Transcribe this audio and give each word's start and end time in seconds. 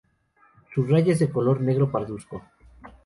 Su 0.73 0.83
raya 0.87 1.13
es 1.13 1.19
de 1.19 1.29
color 1.29 1.61
negro 1.61 1.91
parduzco. 1.91 2.41